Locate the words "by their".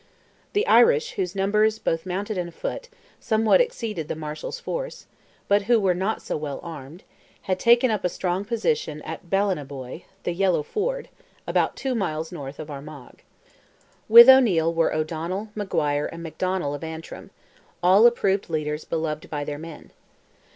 19.29-19.59